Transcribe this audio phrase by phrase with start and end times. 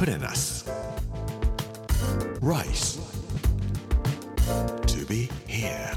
[0.00, 0.64] プレナス
[2.40, 3.02] Rice.
[4.86, 5.94] To be here.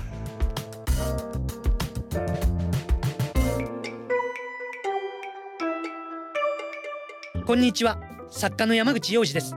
[7.45, 7.97] こんにちは
[8.29, 9.55] 作家の山口洋二です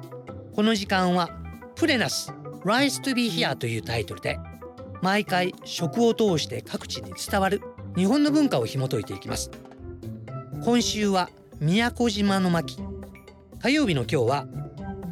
[0.54, 1.28] この時間は
[1.74, 2.32] プレナス
[2.64, 4.38] Rise to be here というタイトルで
[5.02, 7.62] 毎回食を通して各地に伝わる
[7.96, 9.50] 日本の文化を紐解いていきます
[10.62, 12.85] 今週は宮古島の巻
[13.66, 14.46] 火曜日の今日は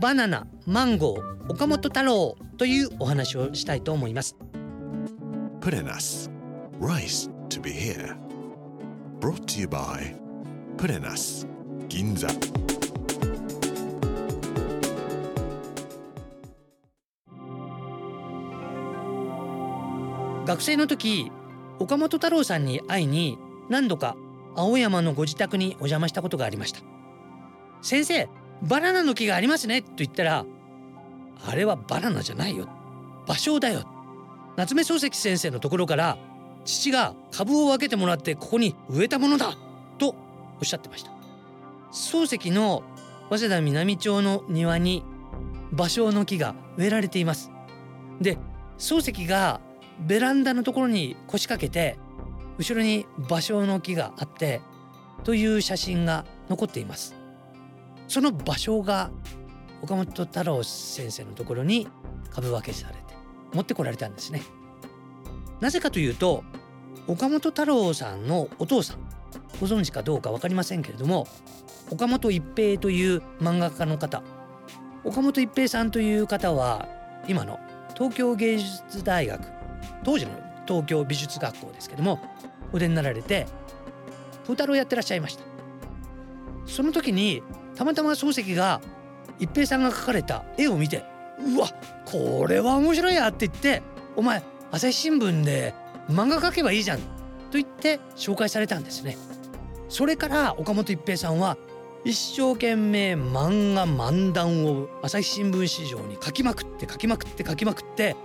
[0.00, 4.36] バナナマンゴー岡本太郎というお話をしたいと思います。
[5.60, 6.30] プレナス
[6.78, 8.16] Rice to be here.
[9.18, 10.14] Brought to you by
[10.77, 11.48] プレナス
[11.88, 12.28] 銀座
[20.46, 21.32] 学生の時
[21.80, 23.36] 岡本太郎さんに会いに
[23.68, 24.14] 何度か
[24.55, 26.82] 青山のご自宅にお邪魔したことがありました。
[27.82, 28.28] 先生
[28.64, 30.44] バナナの木がありますねと言ったら
[31.47, 32.69] あれはバナナじゃないよ。
[33.27, 33.84] 芭蕉だよ。
[34.56, 36.16] 夏目漱石先生のところから
[36.64, 39.55] 父が株を分けてもらってここに植えたものだ。
[39.98, 40.14] と
[40.58, 41.11] おっしゃってました。
[41.92, 42.83] 漱石の
[43.28, 45.05] 早稲田南町の庭に
[45.75, 47.50] 芭蕉の木が植えられています。
[48.20, 48.38] で
[48.78, 49.60] 漱石が
[50.00, 51.98] ベランダのところに腰掛けて
[52.58, 54.62] 後ろに芭蕉の木があって
[55.25, 57.14] という写真が残っています。
[58.08, 59.10] その芭蕉が
[59.83, 61.88] 岡本太郎先生のところに
[62.30, 63.00] 株分けされて
[63.52, 64.42] 持ってこられたんですね。
[65.60, 66.42] なぜかというと
[67.06, 68.98] 岡本太郎さんのお父さん
[69.60, 71.27] ご存知かどうか分かりませんけれども
[71.91, 74.22] 岡本一平という漫画家の方
[75.05, 76.88] 岡本一平さんという方は
[77.28, 77.60] 今の
[77.94, 79.41] 東京芸術大学
[80.02, 80.32] 当時の
[80.66, 82.20] 東京美術学校ですけども
[82.72, 83.47] お出になられて
[84.42, 85.44] 風太郎やってらっしゃいました。
[86.66, 87.42] その時に
[87.75, 88.80] たまたま漱石が
[89.39, 91.05] 一平さんが描かれた絵を見て
[91.39, 91.69] 「うわ
[92.05, 93.83] これは面白いや」って言って
[94.16, 95.75] 「お前朝日新聞で
[96.09, 96.98] 漫画描けばいいじゃん」
[97.50, 99.16] と言って紹介されたんですね。
[99.88, 101.56] それから岡本一平さんは
[102.04, 108.16] 一生懸命漫画漫談を朝日新聞市場に書きまくって書きまくって書きまくって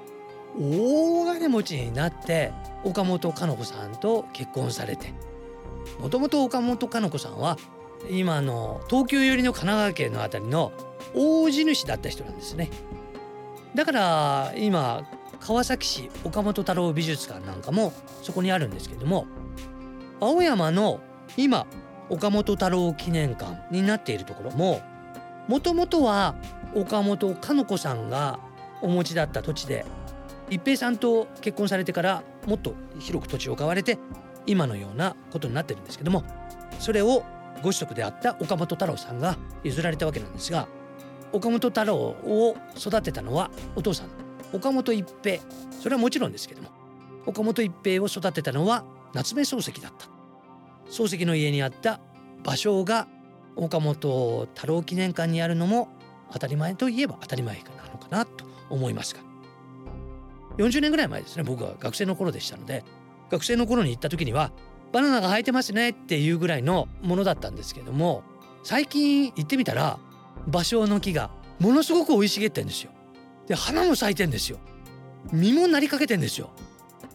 [0.60, 2.52] 大金持ちになって
[2.84, 5.14] 岡本かの子さんと結婚されて
[6.00, 7.58] もともと岡本かの子さんは
[8.10, 10.72] 今の東京寄りの神奈川県の辺りの
[11.14, 12.70] 大地主だった人なんですね。
[13.76, 15.04] だから今
[15.40, 17.94] 川崎市岡本太郎美術館なんかも
[18.24, 19.28] そこにあるんですけども
[20.20, 21.00] 青山の
[21.38, 21.68] 今
[22.10, 24.82] 岡本太郎記念館になっているところも
[25.48, 26.36] もともとは
[26.76, 28.40] 岡本かの子さんが
[28.82, 29.86] お持ちだった土地で
[30.50, 34.00] 一平さんと結婚されてからもっと広く土地を買われて
[34.46, 36.24] 今のようなことになってるんですけども
[36.80, 37.24] それを
[37.62, 40.68] ご子息であった岡本太郎さんが譲られたわけなんですが
[41.32, 44.08] 岡本太郎を育てたのはお父さん
[44.52, 45.40] 岡本一平。
[45.80, 46.70] それはもちろんですけども
[47.26, 48.84] 岡本一平を育てたのは
[49.14, 50.08] 夏目漱石だった。
[50.92, 52.00] 漱石の家にあった
[52.44, 53.08] 芭蕉が
[53.56, 55.90] 岡本太郎記念館にあるのも
[56.32, 57.62] 当たり前といえば当たり前な
[57.92, 59.22] のかなと思いますが。
[60.58, 62.84] 40年ぐらい前ですね僕は学生の頃でしたので
[63.32, 64.52] 学生の頃に行った時には
[64.92, 68.24] バナナが生えてますねっていうぐらいのものだったんですけども
[68.64, 70.00] 最近行ってみたら
[70.50, 72.92] 芭蕉の木がものすごく生い茂ってんですよ。
[73.48, 74.60] で花も咲いてんですよ。
[75.34, 76.52] 実もなりかけてんですよ。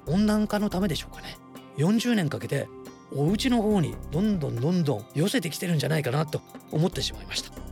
[0.06, 1.36] 温暖化のためでしょうかね。
[1.78, 2.68] 40年かけて
[3.12, 7.63] お家の方にどんどんどんどん寄せてきてるんじゃないかなと思ってしまいました。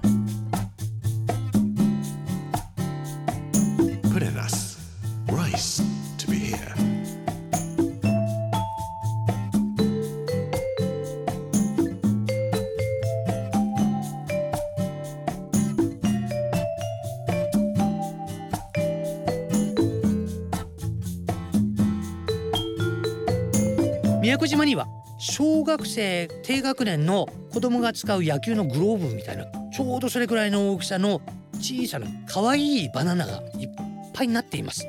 [24.22, 24.86] 宮古島には
[25.18, 31.20] 小学生低学年の子供が使う野球のグローブみたいなちょうどそれくらいの大きさの
[31.54, 33.68] 小さな可愛いバナナがいっ
[34.14, 34.86] ぱいになっています。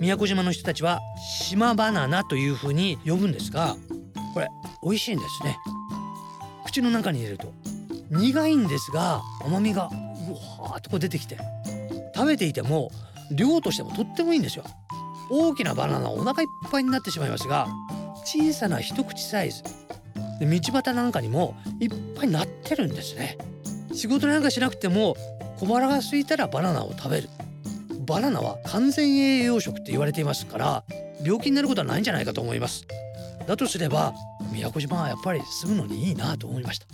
[0.00, 0.98] 宮古島の人たちは
[1.46, 3.76] 島バナナというふうに呼ぶんですが
[4.34, 4.48] これ
[4.82, 5.56] 美味しいんですね。
[6.66, 7.52] 口の中に入れると
[8.10, 11.38] 苦いんですが甘みがうわーっとこう出てきて
[12.12, 12.90] 食べていても
[13.30, 14.64] 量としてもとってもいいんですよ。
[15.30, 17.68] 大きなバナナお腹いっぱいになってしまいますが
[18.24, 19.62] 小さな一口サイズ。
[20.40, 23.38] で道端なんかにもいっぱいなってるんですね。
[23.92, 25.16] 仕事なんかしなくても
[25.58, 27.28] 小腹が空いたらバナナを食べる。
[28.06, 30.84] バナナは完全栄養食って言われていますから
[31.22, 32.86] 病気になることはないんじゃないかと思います。
[33.46, 34.14] だとすれば
[34.52, 36.86] 宮古島はやっぱり住むのにいいなと思いました。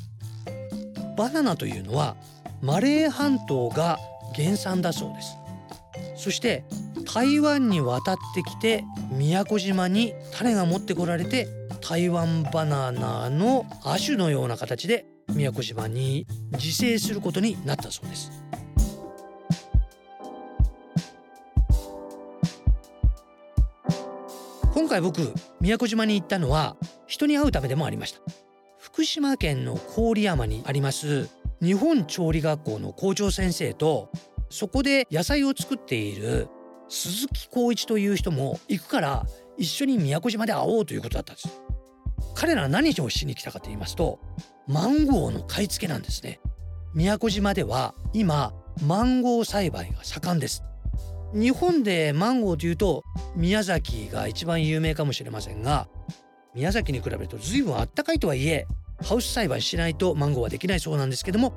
[1.16, 2.16] バナナというのは
[2.62, 3.98] マレー半島が
[4.34, 5.36] 原産だそうです。
[6.16, 6.64] そして
[7.12, 11.48] 台湾に渡ってきて宮古島に種が持ってこられて
[11.80, 18.30] 台湾バナナの亜種のような形で宮古島に自生することになったそうです。
[24.72, 26.76] 今回僕宮古島に行ったのは
[27.08, 28.20] 人に会うためでもありました。
[28.78, 31.28] 福島県の郡山にあります
[31.60, 34.10] 日本調理学校の校長先生と
[34.48, 36.48] そこで野菜を作っている
[36.90, 39.26] 鈴木浩一という人も行くから
[39.56, 41.62] 一緒に宮古島で会おうということだったんです。
[42.34, 44.18] 彼らは何をしに来たかと言いますと
[44.66, 46.40] マンゴーの買い付けなんですね。
[46.94, 48.52] 宮古島では今
[48.84, 50.64] マンゴー栽培が盛んです。
[51.32, 53.04] 日本でマンゴーというと
[53.36, 55.88] 宮崎が一番有名かもしれませんが
[56.54, 58.66] 宮崎に比べると随分あったかいとはいえ
[59.04, 61.52] ハウス栽培しないとマンゴーはできないそうなんですけども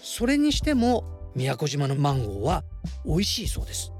[0.00, 2.64] それにしても宮古島のマンゴーは
[3.04, 3.92] 美味しいそうです。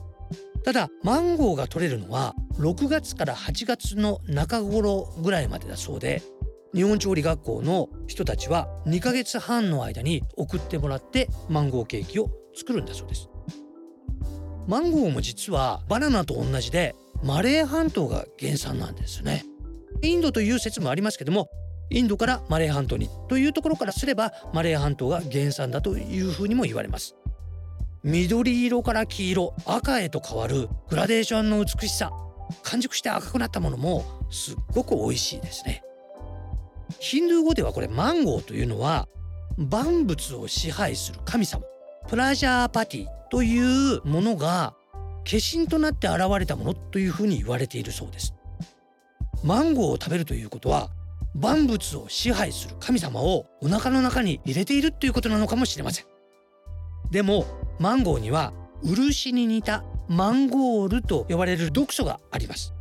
[0.68, 6.22] ただマンゴーが取れるのは6月から8月の中頃ぐらいまでだそうで
[6.74, 13.30] 日本調理学校の人たちは2ヶ月半の間に送ってもらってマンゴーケーキを作るんだそうです。
[14.66, 16.94] マンゴーも実はバナナと同じで
[17.24, 19.46] マレー半島が原産なんですね。
[20.02, 21.48] インドという説もありますけども
[21.88, 27.14] インドからマレー半島にというところからすればマレー半島が原産だというふうにも言われます。
[28.08, 32.10] 緑色から黄色赤へと変わるグラデーションの美しさ
[32.62, 35.82] 完熟して赤くなったものもすっごく美味しいですね。
[37.00, 39.06] ヒンドゥー語ではこれマンゴーというのは
[39.58, 41.64] 万物を支配する神様
[42.08, 44.74] プラジャーパティというものが
[45.30, 48.32] 化身となって現れたものというふうに言われているそうです。
[49.44, 50.88] マンゴーを食べるということは
[51.34, 56.06] 万物を支配する神様をお腹の中に入れているということなのかもしれません。
[57.10, 58.52] でもマンゴーには
[58.82, 62.74] 漆に似たマンゴールと呼ばれる毒素があります。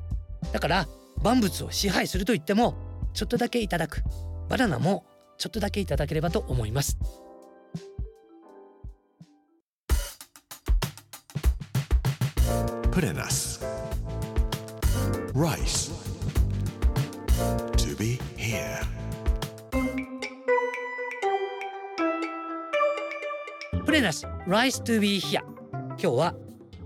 [0.52, 0.88] だから
[1.22, 2.76] 万物を支配すると言っても
[3.14, 4.04] ちょっとだけいただく。
[4.50, 5.06] バナナも
[5.38, 6.98] ちょっとだけいただければと思います。
[12.92, 13.64] プレナス
[15.34, 15.87] Rice.
[23.88, 25.40] プレナス Rice to be here
[25.92, 26.36] 今日は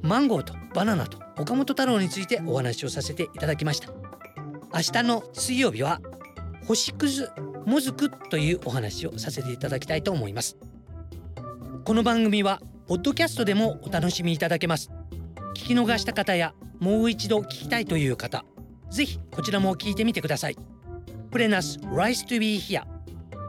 [0.04, 3.90] マンゴーとバナナと岡本太郎についてお話をさせていただきました。
[4.72, 6.00] 明日の水曜日は
[6.68, 7.32] 星屑
[7.66, 10.58] もずくというお話をさせていただきたいと思います。
[11.86, 14.92] この番組はポッドキャストでもお楽しみいただけます。
[15.56, 18.46] 聞き逃した方やもう一度聞きたいという方
[18.92, 20.58] ぜひこちらも聞いてみてください。
[21.32, 22.84] プレナス Rise to be here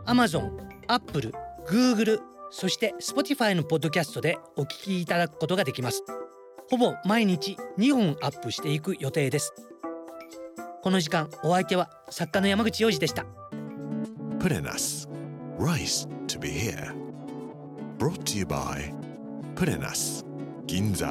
[0.07, 0.53] Amazon、
[0.89, 1.35] Apple、
[1.69, 6.05] Google そして Spotify のポッドキャストでお聞きいただくことができます。
[6.71, 9.55] ほぼ毎日2本アップしていく予定です。
[10.83, 13.25] この時間お相手は作家の山口洋二でした。
[14.39, 15.09] プレナス
[15.59, 16.95] Rice to be here.
[17.99, 18.93] Brought to you by
[19.55, 20.25] プレナス
[20.67, 21.11] 銀座